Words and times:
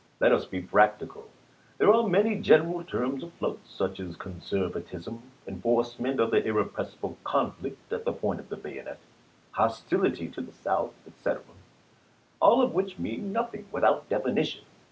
Let 0.19 0.31
us 0.31 0.45
be 0.45 0.63
practical. 0.63 1.29
There 1.77 1.93
are 1.93 2.09
many 2.09 2.39
general 2.41 2.83
terms 2.83 3.21
afloat, 3.21 3.59
such 3.69 3.99
as 3.99 4.15
'conservatism,' 4.15 5.21
'enforcement 5.47 6.19
of 6.19 6.31
the 6.31 6.41
irre 6.41 6.67
pressible 6.67 7.17
conflict 7.23 7.93
at 7.93 8.03
the 8.03 8.11
point 8.13 8.39
of 8.39 8.49
the 8.49 8.57
bayonet,'' 8.57 8.97
hos 9.59 9.83
tility 9.87 10.33
to 10.33 10.41
the 10.41 10.53
South,' 10.53 10.95
etc., 11.05 11.43
all 12.39 12.63
of 12.63 12.73
which 12.73 12.97
mean 12.97 13.31
nothing 13.31 13.67
without 13.71 14.09
definition. 14.09 14.63